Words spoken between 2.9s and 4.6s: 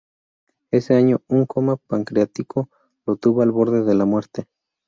lo tuvo al borde de la muerte.